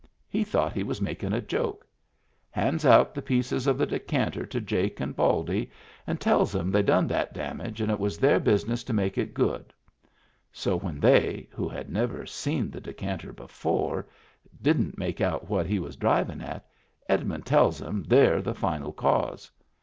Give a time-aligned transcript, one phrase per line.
[0.27, 1.85] He thought he was makin' a joke.
[2.49, 5.69] Hands out the pieces of the decanter to Jake and Baldy,
[6.07, 9.35] and tells 'em they done that damage and it was their business to make it
[9.35, 9.71] good;
[10.51, 14.07] so when they, who had never seen the decanter before,
[14.59, 16.65] didn't make out what he was drivin' at,
[17.07, 19.51] Edmund tells *em they're the final cause.